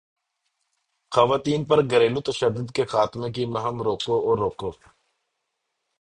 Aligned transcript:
خواتین 1.11 1.61
پر 1.69 1.79
گھریلو 1.91 2.21
تشدد 2.29 2.67
کے 2.75 2.83
خاتمے 2.93 3.29
کی 3.35 3.43
مہم 3.53 3.77
رکو 3.87 4.15
اور 4.27 4.37
روکو 4.39 4.69